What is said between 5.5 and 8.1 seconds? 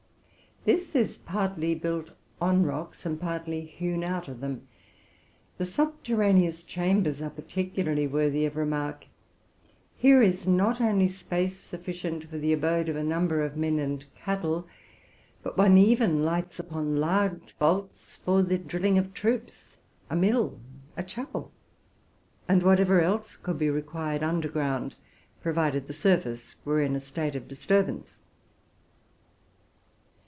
The subterraneous chambers are particularly